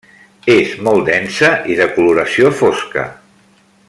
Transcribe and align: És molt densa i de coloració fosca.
És 0.53 0.71
molt 0.87 1.03
densa 1.09 1.51
i 1.73 1.77
de 1.81 1.87
coloració 1.99 2.53
fosca. 2.63 3.05